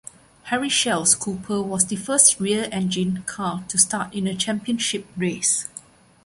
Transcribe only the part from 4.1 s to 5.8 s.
in a championship race.